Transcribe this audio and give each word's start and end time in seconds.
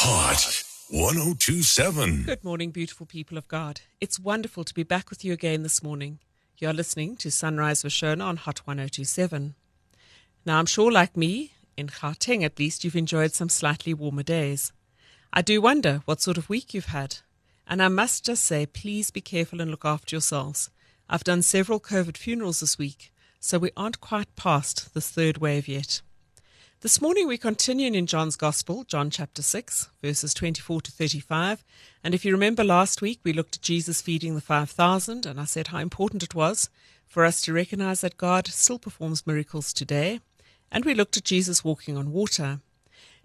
Hot 0.00 0.62
1027. 0.90 2.22
Good 2.22 2.44
morning, 2.44 2.70
beautiful 2.70 3.04
people 3.04 3.36
of 3.36 3.48
God. 3.48 3.80
It's 4.00 4.20
wonderful 4.20 4.62
to 4.62 4.72
be 4.72 4.84
back 4.84 5.10
with 5.10 5.24
you 5.24 5.32
again 5.32 5.64
this 5.64 5.82
morning. 5.82 6.20
You're 6.56 6.72
listening 6.72 7.16
to 7.16 7.32
Sunrise 7.32 7.82
with 7.82 7.92
Shona 7.92 8.22
on 8.22 8.36
Hot 8.36 8.60
1027. 8.64 9.56
Now, 10.46 10.60
I'm 10.60 10.66
sure, 10.66 10.92
like 10.92 11.16
me, 11.16 11.50
in 11.76 11.88
Gauteng 11.88 12.44
at 12.44 12.60
least, 12.60 12.84
you've 12.84 12.94
enjoyed 12.94 13.32
some 13.32 13.48
slightly 13.48 13.92
warmer 13.92 14.22
days. 14.22 14.72
I 15.32 15.42
do 15.42 15.60
wonder 15.60 16.02
what 16.04 16.20
sort 16.22 16.38
of 16.38 16.48
week 16.48 16.74
you've 16.74 16.86
had. 16.86 17.16
And 17.66 17.82
I 17.82 17.88
must 17.88 18.24
just 18.24 18.44
say, 18.44 18.66
please 18.66 19.10
be 19.10 19.20
careful 19.20 19.60
and 19.60 19.68
look 19.68 19.84
after 19.84 20.14
yourselves. 20.14 20.70
I've 21.10 21.24
done 21.24 21.42
several 21.42 21.80
COVID 21.80 22.16
funerals 22.16 22.60
this 22.60 22.78
week, 22.78 23.12
so 23.40 23.58
we 23.58 23.72
aren't 23.76 24.00
quite 24.00 24.36
past 24.36 24.94
this 24.94 25.10
third 25.10 25.38
wave 25.38 25.66
yet. 25.66 26.02
This 26.80 27.02
morning 27.02 27.26
we 27.26 27.38
continue 27.38 27.92
in 27.92 28.06
John's 28.06 28.36
Gospel, 28.36 28.84
John 28.84 29.10
chapter 29.10 29.42
6, 29.42 29.90
verses 30.00 30.32
24 30.32 30.82
to 30.82 30.92
35. 30.92 31.64
And 32.04 32.14
if 32.14 32.24
you 32.24 32.30
remember 32.30 32.62
last 32.62 33.02
week, 33.02 33.18
we 33.24 33.32
looked 33.32 33.56
at 33.56 33.62
Jesus 33.62 34.00
feeding 34.00 34.36
the 34.36 34.40
5,000, 34.40 35.26
and 35.26 35.40
I 35.40 35.44
said 35.44 35.66
how 35.66 35.80
important 35.80 36.22
it 36.22 36.36
was 36.36 36.70
for 37.08 37.24
us 37.24 37.40
to 37.40 37.52
recognize 37.52 38.02
that 38.02 38.16
God 38.16 38.46
still 38.46 38.78
performs 38.78 39.26
miracles 39.26 39.72
today. 39.72 40.20
And 40.70 40.84
we 40.84 40.94
looked 40.94 41.16
at 41.16 41.24
Jesus 41.24 41.64
walking 41.64 41.96
on 41.96 42.12
water. 42.12 42.60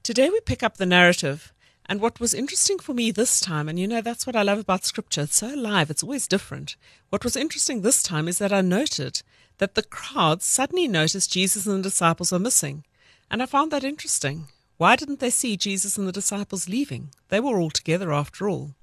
Today 0.02 0.32
we 0.32 0.40
pick 0.40 0.64
up 0.64 0.78
the 0.78 0.88
narrative. 0.88 1.54
And 1.86 2.02
what 2.02 2.20
was 2.20 2.34
interesting 2.34 2.80
for 2.80 2.96
me 2.96 3.12
this 3.12 3.40
time, 3.40 3.70
and 3.70 3.80
you 3.80 3.88
know, 3.88 4.02
that's 4.02 4.26
what 4.26 4.36
I 4.36 4.42
love 4.42 4.58
about 4.58 4.84
scripture, 4.84 5.22
it's 5.22 5.36
so 5.36 5.54
alive, 5.54 5.92
it's 5.92 6.02
always 6.02 6.28
different. 6.28 6.76
What 7.12 7.24
was 7.24 7.36
interesting 7.36 7.82
this 7.82 8.02
time 8.02 8.28
is 8.28 8.40
that 8.40 8.52
I 8.52 8.62
noted 8.62 9.22
that 9.60 9.76
the 9.76 9.84
crowds 9.84 10.44
suddenly 10.44 10.88
noticed 10.88 11.32
Jesus 11.32 11.68
and 11.68 11.84
the 11.84 11.90
disciples 11.90 12.34
are 12.34 12.40
missing. 12.40 12.84
And 13.34 13.42
I 13.42 13.48
found 13.48 13.72
that 13.72 13.84
interesting. 13.84 14.50
Why 14.78 14.96
didn't 14.96 15.20
they 15.20 15.32
see 15.32 15.58
Jesus 15.58 15.98
and 15.98 16.08
the 16.08 16.12
disciples 16.12 16.70
leaving? 16.70 17.10
They 17.30 17.40
were 17.40 17.60
all 17.60 17.72
together 17.72 18.14
after 18.14 18.48
all. 18.48 18.76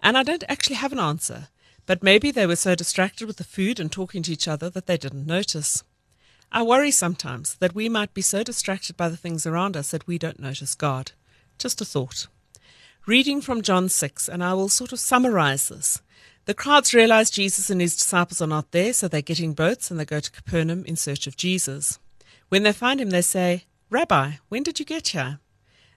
And 0.00 0.16
I 0.16 0.22
don't 0.22 0.44
actually 0.48 0.76
have 0.76 0.92
an 0.92 1.00
answer, 1.00 1.48
but 1.84 2.00
maybe 2.00 2.30
they 2.30 2.46
were 2.46 2.54
so 2.54 2.76
distracted 2.76 3.26
with 3.26 3.38
the 3.38 3.42
food 3.42 3.80
and 3.80 3.90
talking 3.90 4.22
to 4.22 4.32
each 4.32 4.46
other 4.46 4.70
that 4.70 4.86
they 4.86 4.96
didn't 4.96 5.26
notice. 5.26 5.82
I 6.52 6.62
worry 6.62 6.92
sometimes 6.92 7.56
that 7.56 7.74
we 7.74 7.88
might 7.88 8.14
be 8.14 8.22
so 8.22 8.44
distracted 8.44 8.96
by 8.96 9.08
the 9.08 9.16
things 9.16 9.46
around 9.46 9.76
us 9.76 9.90
that 9.90 10.06
we 10.06 10.16
don't 10.16 10.38
notice 10.38 10.76
God. 10.76 11.10
Just 11.58 11.80
a 11.80 11.84
thought. 11.84 12.28
Reading 13.04 13.40
from 13.40 13.62
John 13.62 13.88
6, 13.88 14.28
and 14.28 14.44
I 14.44 14.54
will 14.54 14.68
sort 14.68 14.92
of 14.92 15.00
summarize 15.00 15.70
this. 15.70 16.02
The 16.44 16.54
crowds 16.54 16.94
realize 16.94 17.30
Jesus 17.30 17.68
and 17.68 17.80
his 17.80 17.96
disciples 17.96 18.40
are 18.40 18.46
not 18.46 18.70
there, 18.70 18.92
so 18.92 19.08
they 19.08 19.22
get 19.22 19.40
in 19.40 19.54
boats 19.54 19.90
and 19.90 19.98
they 19.98 20.04
go 20.04 20.20
to 20.20 20.30
Capernaum 20.30 20.84
in 20.84 20.94
search 20.94 21.26
of 21.26 21.36
Jesus. 21.36 21.98
When 22.48 22.62
they 22.62 22.72
find 22.72 23.00
him, 23.00 23.10
they 23.10 23.22
say, 23.22 23.64
Rabbi, 23.90 24.32
when 24.50 24.62
did 24.62 24.78
you 24.78 24.84
get 24.84 25.08
here? 25.08 25.38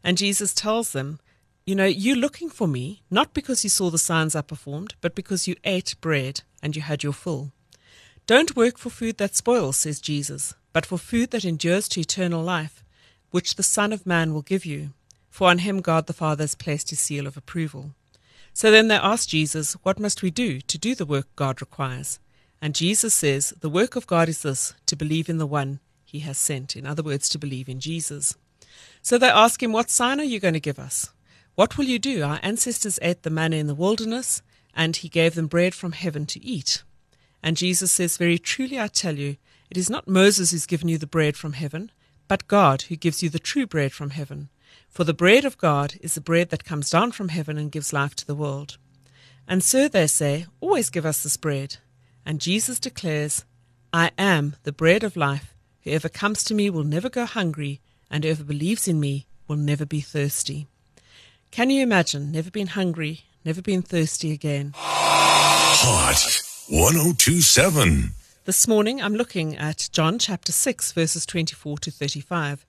And 0.02 0.18
Jesus 0.18 0.54
tells 0.54 0.94
them, 0.94 1.20
You 1.66 1.76
know, 1.76 1.86
you're 1.86 2.16
looking 2.16 2.50
for 2.50 2.66
me, 2.66 3.02
not 3.12 3.34
because 3.34 3.66
you 3.66 3.70
saw 3.70 3.90
the 3.90 3.98
signs 3.98 4.34
I 4.34 4.42
performed, 4.42 4.96
but 5.02 5.14
because 5.14 5.46
you 5.46 5.58
ate 5.66 5.96
bread 6.00 6.42
and 6.64 6.74
you 6.74 6.82
had 6.82 7.04
your 7.04 7.12
fill. 7.12 7.52
Don't 8.28 8.56
work 8.56 8.78
for 8.78 8.90
food 8.90 9.18
that 9.18 9.36
spoils, 9.36 9.76
says 9.76 10.00
Jesus, 10.00 10.54
but 10.72 10.86
for 10.86 10.98
food 10.98 11.32
that 11.32 11.44
endures 11.44 11.90
to 11.90 12.00
eternal 12.00 12.42
life, 12.42 12.82
which 13.32 13.56
the 13.56 13.64
Son 13.64 13.92
of 13.92 14.06
Man 14.06 14.34
will 14.34 14.42
give 14.42 14.66
you. 14.66 14.92
For 15.30 15.50
on 15.50 15.58
him 15.58 15.82
God 15.82 16.08
the 16.08 16.14
Father 16.14 16.44
has 16.44 16.56
placed 16.56 16.92
his 16.92 17.00
seal 17.02 17.28
of 17.28 17.36
approval. 17.36 17.92
So 18.54 18.72
then 18.72 18.88
they 18.88 18.96
ask 18.96 19.28
Jesus, 19.28 19.74
What 19.84 20.00
must 20.00 20.22
we 20.22 20.32
do 20.32 20.62
to 20.62 20.78
do 20.78 20.96
the 20.96 21.06
work 21.06 21.28
God 21.36 21.60
requires? 21.60 22.20
And 22.62 22.74
Jesus 22.74 23.14
says, 23.14 23.54
The 23.60 23.70
work 23.70 23.98
of 23.98 24.08
God 24.08 24.30
is 24.30 24.44
this, 24.44 24.76
to 24.86 24.96
believe 24.96 25.28
in 25.28 25.40
the 25.40 25.46
one 25.46 25.82
he 26.12 26.20
has 26.20 26.38
sent. 26.38 26.76
In 26.76 26.86
other 26.86 27.02
words, 27.02 27.30
to 27.30 27.40
believe 27.40 27.70
in 27.70 27.80
Jesus. 27.80 28.36
So 29.02 29.18
they 29.18 29.30
ask 29.30 29.64
him, 29.64 29.72
What 29.72 29.90
sign 29.90 30.20
are 30.20 30.26
you 30.26 30.42
going 30.42 30.54
to 30.54 30.60
give 30.60 30.78
us? 30.78 31.10
What 31.56 31.78
will 31.78 31.86
you 31.86 32.00
do? 32.00 32.24
Our 32.24 32.40
ancestors 32.44 33.00
ate 33.02 33.24
the 33.24 33.30
manna 33.30 33.56
in 33.56 33.68
the 33.68 33.76
wilderness, 33.76 34.42
and 34.74 34.96
he 34.96 35.08
gave 35.08 35.36
them 35.36 35.48
bread 35.48 35.74
from 35.74 35.94
heaven 35.94 36.26
to 36.28 36.44
eat. 36.44 36.84
And 37.42 37.56
Jesus 37.56 37.92
says, 37.94 38.18
Very 38.18 38.38
truly 38.38 38.78
I 38.78 38.88
tell 38.88 39.18
you, 39.18 39.38
it 39.70 39.78
is 39.78 39.90
not 39.90 40.08
Moses 40.08 40.52
who's 40.52 40.66
given 40.66 40.90
you 40.90 40.98
the 40.98 41.08
bread 41.08 41.38
from 41.38 41.54
heaven, 41.54 41.92
but 42.28 42.48
God 42.50 42.84
who 42.84 42.96
gives 42.98 43.24
you 43.24 43.30
the 43.30 43.40
true 43.40 43.66
bread 43.66 43.94
from 43.94 44.10
heaven. 44.10 44.50
For 44.90 45.06
the 45.06 45.14
bread 45.14 45.46
of 45.46 45.58
God 45.58 45.96
is 46.02 46.16
the 46.16 46.22
bread 46.22 46.50
that 46.50 46.66
comes 46.66 46.90
down 46.90 47.14
from 47.14 47.30
heaven 47.30 47.58
and 47.58 47.72
gives 47.72 47.94
life 47.94 48.16
to 48.16 48.28
the 48.28 48.36
world. 48.36 48.78
And 49.48 49.64
so 49.64 49.88
they 49.88 50.08
say, 50.08 50.46
Always 50.60 50.90
give 50.90 51.06
us 51.06 51.24
this 51.24 51.38
bread. 51.38 51.78
And 52.26 52.42
Jesus 52.42 52.80
declares, 52.80 53.46
I 53.94 54.12
am 54.18 54.56
the 54.64 54.72
bread 54.72 55.04
of 55.04 55.16
life. 55.16 55.51
Whoever 55.84 56.10
comes 56.10 56.44
to 56.44 56.54
me 56.54 56.70
will 56.70 56.84
never 56.84 57.10
go 57.10 57.26
hungry, 57.26 57.82
and 58.10 58.24
whoever 58.24 58.44
believes 58.44 58.88
in 58.88 59.00
me 59.00 59.26
will 59.48 59.56
never 59.56 59.86
be 59.86 60.00
thirsty. 60.00 60.68
Can 61.50 61.72
you 61.72 61.82
imagine 61.82 62.32
never 62.32 62.52
being 62.52 62.68
hungry, 62.68 63.22
never 63.44 63.64
being 63.64 63.82
thirsty 63.82 64.32
again? 64.32 64.74
Hot 64.76 66.44
1027. 66.70 68.12
This 68.46 68.68
morning 68.68 69.02
I'm 69.02 69.16
looking 69.16 69.58
at 69.58 69.90
John 69.92 70.20
chapter 70.20 70.52
6, 70.52 70.92
verses 70.92 71.26
24 71.26 71.80
to 71.80 71.92
35. 71.92 72.64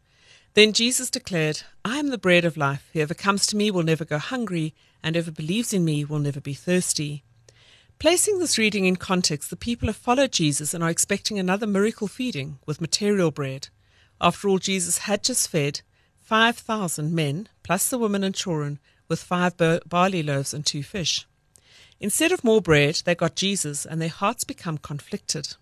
Then 0.54 0.72
Jesus 0.72 1.10
declared, 1.10 1.62
I 1.84 1.98
am 1.98 2.08
the 2.08 2.18
bread 2.18 2.46
of 2.46 2.56
life. 2.56 2.88
Whoever 2.94 3.14
comes 3.14 3.46
to 3.48 3.56
me 3.56 3.70
will 3.70 3.82
never 3.82 4.06
go 4.06 4.18
hungry, 4.18 4.74
and 5.02 5.14
whoever 5.14 5.30
believes 5.30 5.74
in 5.74 5.84
me 5.84 6.04
will 6.04 6.18
never 6.18 6.40
be 6.40 6.54
thirsty. 6.54 7.24
Placing 8.02 8.40
this 8.40 8.58
reading 8.58 8.84
in 8.86 8.96
context, 8.96 9.48
the 9.48 9.54
people 9.54 9.86
have 9.86 9.94
followed 9.94 10.32
Jesus 10.32 10.74
and 10.74 10.82
are 10.82 10.90
expecting 10.90 11.38
another 11.38 11.68
miracle 11.68 12.08
feeding 12.08 12.58
with 12.66 12.80
material 12.80 13.30
bread. 13.30 13.68
After 14.20 14.48
all, 14.48 14.58
Jesus 14.58 14.98
had 14.98 15.22
just 15.22 15.48
fed 15.48 15.82
5,000 16.18 17.14
men, 17.14 17.48
plus 17.62 17.88
the 17.88 17.98
women 17.98 18.24
and 18.24 18.34
children, 18.34 18.80
with 19.06 19.22
five 19.22 19.54
barley 19.56 20.20
loaves 20.20 20.52
and 20.52 20.66
two 20.66 20.82
fish. 20.82 21.28
Instead 22.00 22.32
of 22.32 22.42
more 22.42 22.60
bread, 22.60 23.00
they 23.04 23.14
got 23.14 23.36
Jesus, 23.36 23.86
and 23.86 24.02
their 24.02 24.08
hearts 24.08 24.42
become 24.42 24.78
conflicted. 24.78 25.54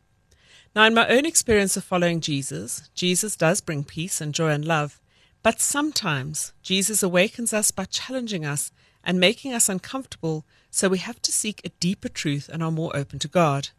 Now, 0.75 0.85
in 0.85 0.95
my 0.95 1.07
own 1.09 1.27
experience 1.27 1.77
of 1.77 1.85
following 1.85 2.23
Jesus, 2.23 2.89
Jesus 2.95 3.37
does 3.37 3.61
bring 3.61 3.85
peace 3.85 4.19
and 4.19 4.33
joy 4.33 4.49
and 4.49 4.65
love, 4.65 4.99
but 5.43 5.61
sometimes 5.61 6.55
Jesus 6.63 7.03
awakens 7.03 7.53
us 7.53 7.71
by 7.71 7.85
challenging 7.85 8.47
us 8.47 8.73
and 9.05 9.21
making 9.21 9.53
us 9.53 9.69
uncomfortable 9.69 10.47
so 10.71 10.89
we 10.89 10.99
have 10.99 11.21
to 11.23 11.33
seek 11.33 11.61
a 11.65 11.71
deeper 11.81 12.09
truth 12.09 12.49
and 12.49 12.63
are 12.63 12.71
more 12.71 12.97
open 12.97 13.19
to 13.21 13.29
God. 13.29 13.71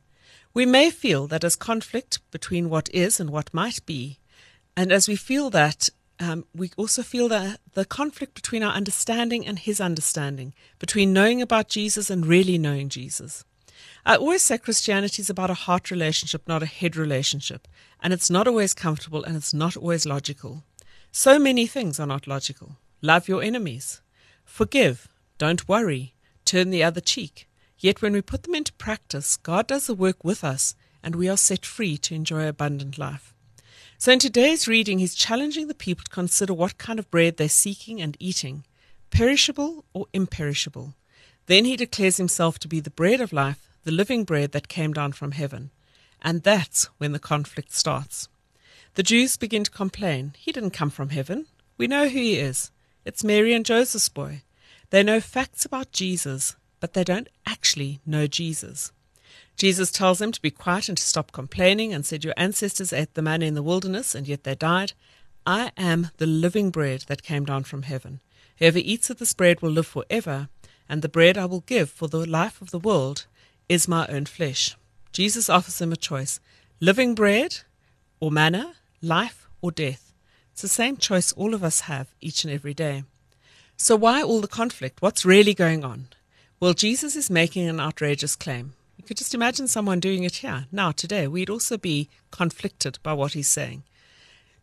We 0.53 0.66
may 0.66 0.90
feel 0.90 1.28
that 1.28 1.44
as 1.44 1.56
conflict 1.56 2.19
between 2.31 2.69
what 2.69 2.90
is 2.94 3.19
and 3.19 3.29
what 3.29 3.53
might 3.53 3.85
be, 3.85 4.19
and 4.75 4.91
as 4.91 5.07
we 5.07 5.16
feel 5.16 5.50
that, 5.52 5.90
um, 6.19 6.46
we 6.53 6.72
also 6.78 7.02
feel 7.02 7.29
that 7.29 7.59
the 7.74 7.85
conflict 7.85 8.35
between 8.35 8.62
our 8.62 8.74
understanding 8.74 9.46
and 9.47 9.57
His 9.57 9.79
understanding, 9.79 10.53
between 10.78 11.13
knowing 11.13 11.41
about 11.41 11.69
Jesus 11.69 12.09
and 12.09 12.25
really 12.25 12.57
knowing 12.57 12.90
Jesus. 12.90 13.46
I 14.06 14.18
always 14.18 14.41
say 14.41 14.58
Christianity 14.58 15.22
is 15.22 15.29
about 15.29 15.50
a 15.50 15.56
heart 15.56 15.90
relationship, 15.90 16.47
not 16.47 16.63
a 16.63 16.68
head 16.68 16.96
relationship, 16.96 17.68
and 18.02 18.13
it's 18.13 18.29
not 18.29 18.47
always 18.47 18.73
comfortable 18.73 19.23
and 19.23 19.35
it's 19.35 19.53
not 19.53 19.78
always 19.78 20.06
logical. 20.06 20.63
So 21.12 21.40
many 21.40 21.66
things 21.68 22.00
are 22.00 22.08
not 22.08 22.28
logical. 22.28 22.78
Love 23.02 23.28
your 23.28 23.41
enemies. 23.41 24.02
Forgive. 24.44 25.08
Don't 25.38 25.68
worry 25.68 26.13
turn 26.51 26.69
the 26.69 26.84
other 26.84 27.00
cheek. 27.00 27.47
Yet 27.78 28.01
when 28.01 28.12
we 28.12 28.22
put 28.22 28.44
them 28.44 28.56
into 28.56 28.73
practice, 28.73 29.38
God 29.38 29.67
does 29.67 29.88
the 29.88 29.94
work 29.94 30.25
with 30.25 30.44
us 30.44 30.75
and 31.01 31.16
we 31.16 31.29
are 31.29 31.38
set 31.38 31.66
free 31.66 31.97
to 32.00 32.13
enjoy 32.13 32.45
abundant 32.45 32.97
life. 32.97 33.34
So 33.97 34.12
in 34.12 34.19
today's 34.19 34.67
reading, 34.67 35.00
he's 35.00 35.16
challenging 35.16 35.67
the 35.67 35.73
people 35.73 36.03
to 36.03 36.11
consider 36.11 36.53
what 36.53 36.78
kind 36.78 37.00
of 37.00 37.09
bread 37.09 37.38
they're 37.38 37.47
seeking 37.47 38.01
and 38.01 38.17
eating, 38.19 38.66
perishable 39.11 39.85
or 39.94 40.07
imperishable. 40.11 40.94
Then 41.45 41.63
he 41.63 41.78
declares 41.78 42.17
himself 42.17 42.59
to 42.59 42.67
be 42.67 42.81
the 42.81 42.90
bread 42.90 43.22
of 43.22 43.31
life, 43.31 43.69
the 43.84 43.91
living 43.91 44.25
bread 44.25 44.51
that 44.51 44.67
came 44.67 44.91
down 44.91 45.13
from 45.13 45.31
heaven. 45.31 45.72
And 46.22 46.44
that's 46.44 46.85
when 46.97 47.13
the 47.13 47.19
conflict 47.19 47.72
starts. 47.72 48.28
The 48.95 49.03
Jews 49.03 49.38
begin 49.38 49.63
to 49.63 49.72
complain. 49.72 50.34
He 50.38 50.51
didn't 50.51 50.72
come 50.72 50.90
from 50.90 51.09
heaven. 51.09 51.45
We 51.78 51.88
know 51.88 52.09
who 52.09 52.19
he 52.19 52.38
is. 52.38 52.72
It's 53.06 53.23
Mary 53.23 53.53
and 53.53 53.66
Joseph's 53.66 54.09
boy. 54.09 54.41
They 54.91 55.03
know 55.03 55.22
facts 55.22 55.64
about 55.64 55.93
Jesus, 55.93 56.58
but 56.82 56.93
they 56.93 57.05
don't 57.05 57.29
actually 57.46 58.02
know 58.05 58.28
Jesus. 58.28 58.91
Jesus 59.55 59.90
tells 59.90 60.20
them 60.20 60.34
to 60.34 60.41
be 60.41 60.52
quiet 60.52 60.90
and 60.90 60.97
to 60.97 61.03
stop 61.03 61.32
complaining 61.32 61.93
and 61.93 62.05
said, 62.05 62.26
Your 62.26 62.34
ancestors 62.35 62.91
ate 62.91 63.14
the 63.14 63.22
manna 63.22 63.46
in 63.46 63.53
the 63.53 63.64
wilderness, 63.64 64.14
and 64.14 64.28
yet 64.28 64.43
they 64.43 64.53
died. 64.53 64.91
I 65.46 65.72
am 65.78 66.09
the 66.17 66.26
living 66.26 66.72
bread 66.72 67.05
that 67.08 67.23
came 67.23 67.46
down 67.46 67.64
from 67.64 67.84
heaven. 67.84 68.20
Whoever 68.58 68.79
eats 68.79 69.09
of 69.09 69.17
this 69.17 69.34
bread 69.34 69.61
will 69.61 69.72
live 69.72 69.88
forever, 69.88 70.49
and 70.90 71.02
the 71.02 71.09
bread 71.09 71.37
I 71.37 71.46
will 71.46 71.61
give 71.61 71.90
for 71.90 72.09
the 72.09 72.26
life 72.26 72.61
of 72.61 72.72
the 72.72 72.79
world 72.79 73.28
is 73.70 73.87
my 73.87 74.05
own 74.08 74.26
flesh. 74.26 74.76
Jesus 75.14 75.49
offers 75.49 75.78
them 75.78 75.94
a 75.94 75.96
choice 75.96 76.41
living 76.82 77.16
bread 77.16 77.59
or 78.20 78.29
manna, 78.29 78.73
life 79.02 79.47
or 79.61 79.72
death. 79.72 80.14
It's 80.52 80.64
the 80.64 80.67
same 80.67 80.97
choice 80.97 81.32
all 81.32 81.53
of 81.53 81.64
us 81.64 81.82
have 81.82 82.14
each 82.20 82.44
and 82.44 82.53
every 82.53 82.73
day. 82.73 83.03
So, 83.83 83.95
why 83.95 84.22
all 84.22 84.41
the 84.41 84.47
conflict? 84.47 85.01
What's 85.01 85.25
really 85.25 85.55
going 85.55 85.83
on? 85.83 86.09
Well, 86.59 86.75
Jesus 86.75 87.16
is 87.16 87.31
making 87.31 87.67
an 87.67 87.79
outrageous 87.79 88.35
claim. 88.35 88.73
You 88.95 89.03
could 89.03 89.17
just 89.17 89.33
imagine 89.33 89.67
someone 89.67 89.99
doing 89.99 90.23
it 90.23 90.35
here, 90.35 90.67
now, 90.72 90.91
today. 90.91 91.28
We'd 91.28 91.49
also 91.49 91.79
be 91.79 92.07
conflicted 92.29 92.99
by 93.01 93.13
what 93.13 93.33
he's 93.33 93.49
saying. 93.49 93.81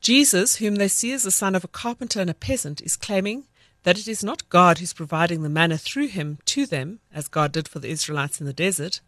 Jesus, 0.01 0.59
whom 0.59 0.77
they 0.77 0.87
see 0.87 1.13
as 1.13 1.25
the 1.25 1.33
son 1.33 1.57
of 1.57 1.65
a 1.65 1.69
carpenter 1.83 2.21
and 2.21 2.31
a 2.31 2.33
peasant, 2.33 2.81
is 2.81 2.95
claiming 2.95 3.43
that 3.83 3.99
it 3.99 4.07
is 4.07 4.23
not 4.23 4.49
God 4.51 4.79
who's 4.79 4.93
providing 4.93 5.43
the 5.43 5.49
manna 5.49 5.79
through 5.79 6.07
him 6.07 6.39
to 6.45 6.65
them, 6.65 7.01
as 7.13 7.27
God 7.27 7.51
did 7.51 7.67
for 7.67 7.81
the 7.81 7.91
Israelites 7.91 8.39
in 8.39 8.47
the 8.47 8.53
desert, 8.53 9.01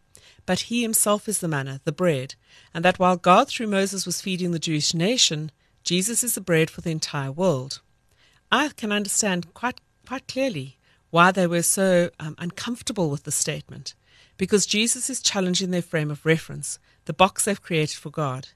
but 0.45 0.63
he 0.63 0.83
himself 0.83 1.29
is 1.29 1.39
the 1.39 1.47
manna, 1.47 1.81
the 1.85 1.93
bread, 1.93 2.35
and 2.75 2.85
that 2.85 2.99
while 2.99 3.17
God 3.17 3.47
through 3.47 3.69
Moses 3.69 4.07
was 4.07 4.21
feeding 4.21 4.51
the 4.51 4.59
Jewish 4.59 4.93
nation, 4.93 5.53
Jesus 5.85 6.25
is 6.25 6.35
the 6.35 6.41
bread 6.41 6.69
for 6.69 6.81
the 6.81 6.91
entire 6.91 7.31
world. 7.31 7.81
I 8.51 8.71
can 8.71 8.91
understand 8.91 9.55
quite 9.55 9.81
quite 10.11 10.27
clearly 10.27 10.77
why 11.11 11.31
they 11.31 11.47
were 11.47 11.63
so 11.63 12.11
um, 12.19 12.35
uncomfortable 12.39 13.11
with 13.11 13.23
the 13.23 13.31
statement, 13.31 13.95
because 14.37 14.67
Jesus 14.67 15.09
is 15.09 15.23
challenging 15.23 15.71
their 15.71 15.81
frame 15.81 16.11
of 16.11 16.27
reference, 16.27 16.81
the 17.05 17.13
box 17.13 17.45
they've 17.45 17.63
created 17.63 17.97
for 17.97 18.11
God. 18.11 18.49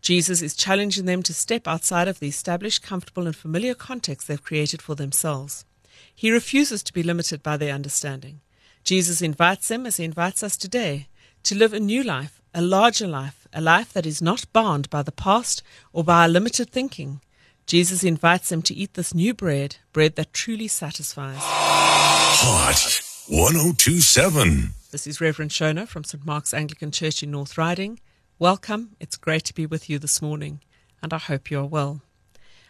Jesus 0.00 0.40
is 0.40 0.56
challenging 0.56 1.04
them 1.04 1.22
to 1.24 1.34
step 1.34 1.68
outside 1.68 2.08
of 2.08 2.18
the 2.18 2.28
established, 2.28 2.82
comfortable, 2.82 3.26
and 3.26 3.36
familiar 3.36 3.74
context 3.74 4.26
they've 4.26 4.42
created 4.42 4.80
for 4.80 4.94
themselves. 4.94 5.66
He 6.14 6.30
refuses 6.30 6.82
to 6.84 6.94
be 6.94 7.02
limited 7.02 7.42
by 7.42 7.58
their 7.58 7.74
understanding. 7.74 8.40
Jesus 8.82 9.20
invites 9.20 9.68
them, 9.68 9.84
as 9.84 9.98
he 9.98 10.04
invites 10.04 10.42
us 10.42 10.56
today, 10.56 11.08
to 11.42 11.54
live 11.54 11.74
a 11.74 11.80
new 11.80 12.02
life, 12.02 12.40
a 12.54 12.62
larger 12.62 13.06
life, 13.06 13.46
a 13.52 13.60
life 13.60 13.92
that 13.92 14.06
is 14.06 14.22
not 14.22 14.50
bound 14.54 14.88
by 14.88 15.02
the 15.02 15.12
past 15.12 15.62
or 15.92 16.04
by 16.04 16.22
our 16.22 16.28
limited 16.30 16.70
thinking. 16.70 17.20
Jesus 17.66 18.04
invites 18.04 18.48
them 18.48 18.62
to 18.62 18.74
eat 18.74 18.94
this 18.94 19.14
new 19.14 19.32
bread, 19.32 19.76
bread 19.92 20.16
that 20.16 20.32
truly 20.32 20.68
satisfies. 20.68 21.38
Hot 21.38 23.00
1027. 23.28 24.74
This 24.90 25.06
is 25.06 25.20
Reverend 25.20 25.52
Shona 25.52 25.86
from 25.86 26.04
St. 26.04 26.26
Mark's 26.26 26.52
Anglican 26.52 26.90
Church 26.90 27.22
in 27.22 27.30
North 27.30 27.56
Riding. 27.56 28.00
Welcome. 28.38 28.96
It's 29.00 29.16
great 29.16 29.44
to 29.44 29.54
be 29.54 29.64
with 29.64 29.88
you 29.88 29.98
this 29.98 30.20
morning, 30.20 30.60
and 31.02 31.14
I 31.14 31.18
hope 31.18 31.50
you 31.50 31.60
are 31.60 31.66
well. 31.66 32.02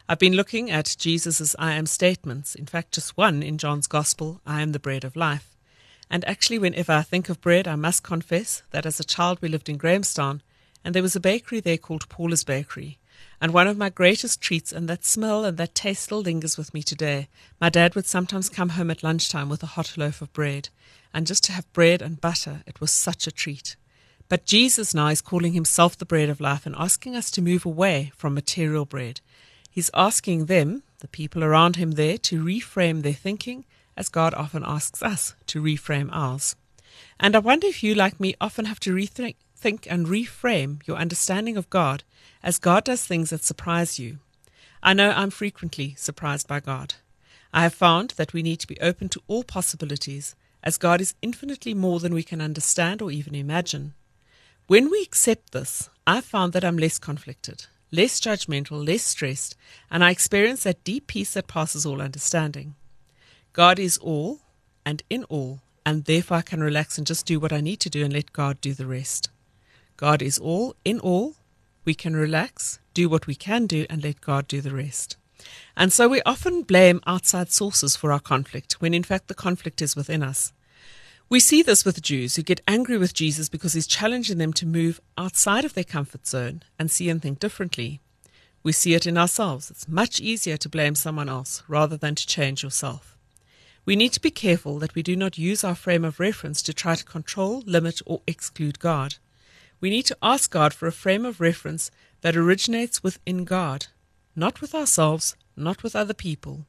I've 0.08 0.18
been 0.18 0.34
looking 0.34 0.70
at 0.70 0.94
Jesus' 0.98 1.56
I 1.58 1.72
am 1.72 1.86
statements, 1.86 2.54
in 2.54 2.66
fact, 2.66 2.92
just 2.92 3.16
one 3.16 3.42
in 3.42 3.58
John's 3.58 3.86
Gospel 3.86 4.40
I 4.46 4.60
am 4.60 4.72
the 4.72 4.78
bread 4.78 5.04
of 5.04 5.16
life. 5.16 5.56
And 6.10 6.24
actually, 6.26 6.58
whenever 6.58 6.92
I 6.92 7.02
think 7.02 7.28
of 7.28 7.40
bread, 7.40 7.66
I 7.66 7.76
must 7.76 8.02
confess 8.02 8.62
that 8.70 8.84
as 8.84 9.00
a 9.00 9.04
child 9.04 9.38
we 9.40 9.48
lived 9.48 9.70
in 9.70 9.78
Grahamstown, 9.78 10.42
and 10.84 10.94
there 10.94 11.02
was 11.02 11.16
a 11.16 11.20
bakery 11.20 11.60
there 11.60 11.78
called 11.78 12.08
Paula's 12.08 12.44
Bakery. 12.44 12.98
And 13.40 13.52
one 13.52 13.66
of 13.66 13.76
my 13.76 13.90
greatest 13.90 14.40
treats, 14.40 14.72
and 14.72 14.88
that 14.88 15.04
smell 15.04 15.44
and 15.44 15.58
that 15.58 15.74
taste 15.74 16.04
still 16.04 16.20
lingers 16.20 16.56
with 16.56 16.72
me 16.72 16.82
today, 16.82 17.28
my 17.60 17.68
dad 17.68 17.94
would 17.94 18.06
sometimes 18.06 18.48
come 18.48 18.70
home 18.70 18.90
at 18.90 19.02
lunchtime 19.02 19.48
with 19.48 19.62
a 19.62 19.74
hot 19.74 19.96
loaf 19.96 20.22
of 20.22 20.32
bread. 20.32 20.68
And 21.12 21.26
just 21.26 21.44
to 21.44 21.52
have 21.52 21.72
bread 21.72 22.00
and 22.00 22.20
butter, 22.20 22.62
it 22.66 22.80
was 22.80 22.90
such 22.90 23.26
a 23.26 23.32
treat. 23.32 23.76
But 24.28 24.46
Jesus 24.46 24.94
now 24.94 25.08
is 25.08 25.20
calling 25.20 25.52
himself 25.52 25.98
the 25.98 26.06
bread 26.06 26.30
of 26.30 26.40
life 26.40 26.64
and 26.64 26.74
asking 26.76 27.16
us 27.16 27.30
to 27.32 27.42
move 27.42 27.66
away 27.66 28.12
from 28.16 28.32
material 28.32 28.84
bread. 28.84 29.20
He's 29.70 29.90
asking 29.94 30.46
them, 30.46 30.82
the 31.00 31.08
people 31.08 31.42
around 31.42 31.76
him 31.76 31.92
there, 31.92 32.18
to 32.18 32.42
reframe 32.42 33.02
their 33.02 33.12
thinking, 33.12 33.64
as 33.96 34.08
God 34.08 34.34
often 34.34 34.62
asks 34.64 35.02
us 35.02 35.34
to 35.48 35.62
reframe 35.62 36.08
ours. 36.12 36.56
And 37.18 37.36
I 37.36 37.40
wonder 37.40 37.66
if 37.66 37.82
you, 37.82 37.94
like 37.94 38.20
me, 38.20 38.34
often 38.40 38.64
have 38.66 38.80
to 38.80 38.94
rethink 38.94 39.36
think 39.62 39.86
and 39.88 40.06
reframe 40.08 40.84
your 40.86 40.96
understanding 40.96 41.56
of 41.56 41.70
God 41.70 42.02
as 42.42 42.58
God 42.58 42.82
does 42.84 43.06
things 43.06 43.30
that 43.30 43.44
surprise 43.44 43.98
you. 43.98 44.18
I 44.82 44.92
know 44.92 45.10
I'm 45.12 45.30
frequently 45.30 45.94
surprised 45.96 46.48
by 46.48 46.58
God. 46.58 46.94
I 47.54 47.62
have 47.62 47.74
found 47.74 48.10
that 48.16 48.32
we 48.32 48.42
need 48.42 48.58
to 48.60 48.66
be 48.66 48.80
open 48.80 49.08
to 49.10 49.22
all 49.28 49.44
possibilities, 49.44 50.34
as 50.64 50.78
God 50.78 51.00
is 51.00 51.14
infinitely 51.22 51.74
more 51.74 52.00
than 52.00 52.14
we 52.14 52.22
can 52.24 52.40
understand 52.40 53.00
or 53.00 53.12
even 53.12 53.34
imagine. 53.34 53.94
When 54.66 54.90
we 54.90 55.02
accept 55.02 55.52
this, 55.52 55.88
I 56.06 56.20
found 56.20 56.52
that 56.52 56.64
I'm 56.64 56.78
less 56.78 56.98
conflicted, 56.98 57.66
less 57.92 58.20
judgmental, 58.20 58.84
less 58.84 59.04
stressed, 59.04 59.54
and 59.90 60.02
I 60.02 60.10
experience 60.10 60.64
that 60.64 60.82
deep 60.82 61.06
peace 61.06 61.34
that 61.34 61.46
passes 61.46 61.86
all 61.86 62.02
understanding. 62.02 62.74
God 63.52 63.78
is 63.78 63.98
all 63.98 64.40
and 64.84 65.02
in 65.08 65.24
all, 65.24 65.60
and 65.86 66.04
therefore 66.04 66.38
I 66.38 66.42
can 66.42 66.62
relax 66.62 66.98
and 66.98 67.06
just 67.06 67.26
do 67.26 67.38
what 67.38 67.52
I 67.52 67.60
need 67.60 67.80
to 67.80 67.90
do 67.90 68.02
and 68.02 68.12
let 68.12 68.32
God 68.32 68.60
do 68.60 68.74
the 68.74 68.86
rest. 68.86 69.28
God 70.02 70.20
is 70.20 70.36
all 70.36 70.74
in 70.84 70.98
all. 70.98 71.36
We 71.84 71.94
can 71.94 72.16
relax, 72.16 72.80
do 72.92 73.08
what 73.08 73.28
we 73.28 73.36
can 73.36 73.68
do, 73.68 73.86
and 73.88 74.02
let 74.02 74.20
God 74.20 74.48
do 74.48 74.60
the 74.60 74.74
rest. 74.74 75.16
And 75.76 75.92
so 75.92 76.08
we 76.08 76.20
often 76.22 76.62
blame 76.62 77.00
outside 77.06 77.52
sources 77.52 77.94
for 77.94 78.10
our 78.10 78.18
conflict, 78.18 78.80
when 78.80 78.94
in 78.94 79.04
fact 79.04 79.28
the 79.28 79.34
conflict 79.34 79.80
is 79.80 79.94
within 79.94 80.24
us. 80.24 80.52
We 81.28 81.38
see 81.38 81.62
this 81.62 81.84
with 81.84 82.02
Jews 82.02 82.34
who 82.34 82.42
get 82.42 82.62
angry 82.66 82.98
with 82.98 83.14
Jesus 83.14 83.48
because 83.48 83.74
he's 83.74 83.86
challenging 83.86 84.38
them 84.38 84.52
to 84.54 84.66
move 84.66 85.00
outside 85.16 85.64
of 85.64 85.74
their 85.74 85.84
comfort 85.84 86.26
zone 86.26 86.64
and 86.80 86.90
see 86.90 87.08
and 87.08 87.22
think 87.22 87.38
differently. 87.38 88.00
We 88.64 88.72
see 88.72 88.94
it 88.94 89.06
in 89.06 89.16
ourselves. 89.16 89.70
It's 89.70 89.86
much 89.86 90.18
easier 90.18 90.56
to 90.56 90.68
blame 90.68 90.96
someone 90.96 91.28
else 91.28 91.62
rather 91.68 91.96
than 91.96 92.16
to 92.16 92.26
change 92.26 92.64
yourself. 92.64 93.16
We 93.84 93.94
need 93.94 94.12
to 94.14 94.20
be 94.20 94.32
careful 94.32 94.80
that 94.80 94.96
we 94.96 95.04
do 95.04 95.14
not 95.14 95.38
use 95.38 95.62
our 95.62 95.76
frame 95.76 96.04
of 96.04 96.18
reference 96.18 96.60
to 96.62 96.74
try 96.74 96.96
to 96.96 97.04
control, 97.04 97.62
limit, 97.66 98.00
or 98.04 98.22
exclude 98.26 98.80
God. 98.80 99.14
We 99.82 99.90
need 99.90 100.06
to 100.06 100.16
ask 100.22 100.50
God 100.50 100.72
for 100.72 100.86
a 100.86 100.92
frame 100.92 101.26
of 101.26 101.42
reference 101.42 101.90
that 102.22 102.36
originates 102.36 103.02
within 103.02 103.44
God, 103.44 103.88
not 104.34 104.62
with 104.62 104.74
ourselves, 104.74 105.36
not 105.54 105.82
with 105.82 105.94
other 105.94 106.14
people, 106.14 106.64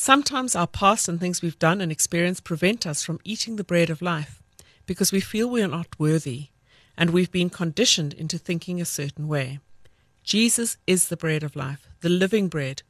Sometimes 0.00 0.54
our 0.54 0.68
past 0.68 1.08
and 1.08 1.18
things 1.18 1.42
we've 1.42 1.58
done 1.58 1.80
and 1.80 1.90
experienced 1.90 2.44
prevent 2.44 2.86
us 2.86 3.02
from 3.02 3.18
eating 3.24 3.56
the 3.56 3.64
bread 3.64 3.90
of 3.90 4.00
life 4.00 4.40
because 4.86 5.10
we 5.10 5.18
feel 5.18 5.50
we 5.50 5.60
are 5.60 5.66
not 5.66 5.98
worthy 5.98 6.50
and 6.96 7.10
we've 7.10 7.32
been 7.32 7.50
conditioned 7.50 8.14
into 8.14 8.38
thinking 8.38 8.80
a 8.80 8.84
certain 8.84 9.26
way. 9.26 9.58
Jesus 10.22 10.76
is 10.86 11.08
the 11.08 11.16
bread 11.16 11.42
of 11.42 11.56
life, 11.56 11.88
the 12.00 12.08
living 12.08 12.46
bread. 12.46 12.82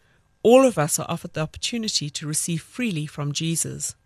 All 0.42 0.66
of 0.66 0.76
us 0.76 0.98
are 0.98 1.06
offered 1.08 1.32
the 1.32 1.40
opportunity 1.40 2.10
to 2.10 2.26
receive 2.26 2.60
freely 2.60 3.06
from 3.06 3.32
Jesus. 3.32 3.96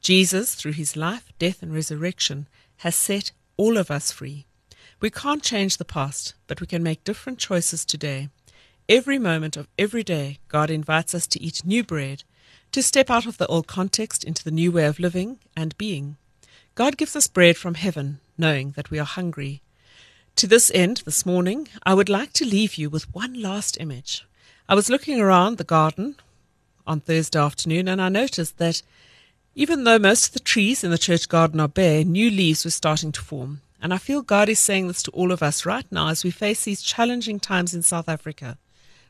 Jesus, 0.00 0.54
through 0.54 0.74
his 0.74 0.96
life, 0.96 1.32
death, 1.40 1.64
and 1.64 1.74
resurrection, 1.74 2.46
has 2.78 2.94
set 2.94 3.32
all 3.56 3.76
of 3.76 3.90
us 3.90 4.12
free. 4.12 4.46
We 5.02 5.10
can't 5.10 5.42
change 5.42 5.78
the 5.78 5.84
past, 5.84 6.34
but 6.46 6.60
we 6.60 6.68
can 6.68 6.80
make 6.80 7.02
different 7.02 7.40
choices 7.40 7.84
today. 7.84 8.28
Every 8.88 9.18
moment 9.18 9.56
of 9.56 9.66
every 9.76 10.04
day, 10.04 10.38
God 10.46 10.70
invites 10.70 11.12
us 11.12 11.26
to 11.26 11.42
eat 11.42 11.66
new 11.66 11.82
bread 11.82 12.22
to 12.70 12.84
step 12.84 13.10
out 13.10 13.26
of 13.26 13.36
the 13.36 13.48
old 13.48 13.66
context 13.66 14.22
into 14.22 14.44
the 14.44 14.52
new 14.52 14.70
way 14.70 14.84
of 14.84 15.00
living 15.00 15.40
and 15.56 15.76
being. 15.76 16.18
God 16.76 16.96
gives 16.96 17.16
us 17.16 17.26
bread 17.26 17.56
from 17.56 17.74
heaven, 17.74 18.20
knowing 18.38 18.74
that 18.76 18.92
we 18.92 19.00
are 19.00 19.04
hungry. 19.04 19.60
To 20.36 20.46
this 20.46 20.70
end, 20.72 21.02
this 21.04 21.26
morning, 21.26 21.66
I 21.84 21.94
would 21.94 22.08
like 22.08 22.32
to 22.34 22.46
leave 22.46 22.76
you 22.76 22.88
with 22.88 23.12
one 23.12 23.42
last 23.42 23.80
image. 23.80 24.24
I 24.68 24.76
was 24.76 24.88
looking 24.88 25.20
around 25.20 25.58
the 25.58 25.64
garden 25.64 26.14
on 26.86 27.00
Thursday 27.00 27.40
afternoon 27.40 27.88
and 27.88 28.00
I 28.00 28.08
noticed 28.08 28.58
that 28.58 28.82
even 29.56 29.82
though 29.82 29.98
most 29.98 30.28
of 30.28 30.32
the 30.34 30.38
trees 30.38 30.84
in 30.84 30.92
the 30.92 30.96
church 30.96 31.28
garden 31.28 31.58
are 31.58 31.66
bare, 31.66 32.04
new 32.04 32.30
leaves 32.30 32.64
were 32.64 32.70
starting 32.70 33.10
to 33.10 33.20
form. 33.20 33.61
And 33.82 33.92
I 33.92 33.98
feel 33.98 34.22
God 34.22 34.48
is 34.48 34.60
saying 34.60 34.86
this 34.86 35.02
to 35.02 35.10
all 35.10 35.32
of 35.32 35.42
us 35.42 35.66
right 35.66 35.86
now 35.90 36.08
as 36.08 36.22
we 36.22 36.30
face 36.30 36.64
these 36.64 36.82
challenging 36.82 37.40
times 37.40 37.74
in 37.74 37.82
South 37.82 38.08
Africa. 38.08 38.56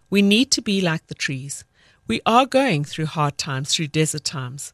We 0.09 0.23
need 0.23 0.50
to 0.52 0.62
be 0.62 0.81
like 0.81 1.07
the 1.07 1.14
trees. 1.14 1.64
We 2.07 2.23
are 2.25 2.47
going 2.47 2.85
through 2.85 3.07
hard 3.07 3.37
times, 3.37 3.75
through 3.75 3.88
desert 3.88 4.25
times, 4.25 4.73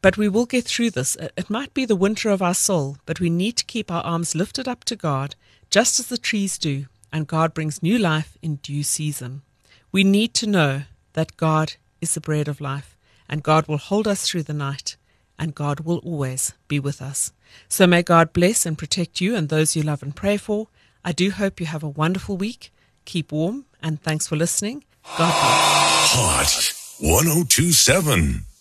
but 0.00 0.16
we 0.16 0.28
will 0.28 0.46
get 0.46 0.64
through 0.64 0.90
this. 0.90 1.16
It 1.36 1.50
might 1.50 1.74
be 1.74 1.84
the 1.84 1.96
winter 1.96 2.30
of 2.30 2.42
our 2.42 2.54
soul, 2.54 2.98
but 3.06 3.18
we 3.18 3.28
need 3.28 3.56
to 3.56 3.64
keep 3.64 3.90
our 3.90 4.02
arms 4.04 4.36
lifted 4.36 4.68
up 4.68 4.84
to 4.84 4.96
God, 4.96 5.34
just 5.68 5.98
as 5.98 6.06
the 6.06 6.16
trees 6.16 6.56
do, 6.56 6.86
and 7.12 7.26
God 7.26 7.54
brings 7.54 7.82
new 7.82 7.98
life 7.98 8.38
in 8.40 8.56
due 8.56 8.84
season. 8.84 9.42
We 9.90 10.04
need 10.04 10.32
to 10.34 10.46
know 10.46 10.82
that 11.14 11.36
God 11.36 11.74
is 12.00 12.14
the 12.14 12.20
bread 12.20 12.46
of 12.46 12.60
life, 12.60 12.96
and 13.28 13.42
God 13.42 13.66
will 13.66 13.78
hold 13.78 14.06
us 14.06 14.26
through 14.26 14.44
the 14.44 14.52
night, 14.52 14.96
and 15.38 15.54
God 15.54 15.80
will 15.80 15.98
always 15.98 16.54
be 16.68 16.78
with 16.78 17.02
us. 17.02 17.32
So 17.68 17.86
may 17.86 18.02
God 18.02 18.32
bless 18.32 18.66
and 18.66 18.78
protect 18.78 19.20
you 19.20 19.34
and 19.36 19.48
those 19.48 19.76
you 19.76 19.82
love 19.82 20.02
and 20.02 20.14
pray 20.14 20.36
for. 20.36 20.68
I 21.04 21.12
do 21.12 21.30
hope 21.30 21.60
you 21.60 21.66
have 21.66 21.82
a 21.82 21.88
wonderful 21.88 22.36
week. 22.36 22.72
Keep 23.04 23.32
warm, 23.32 23.66
and 23.82 24.00
thanks 24.02 24.26
for 24.26 24.36
listening. 24.36 24.84
God 25.18 25.32
bless. 25.32 26.14
Hot 26.14 26.74
1027. 27.00 28.53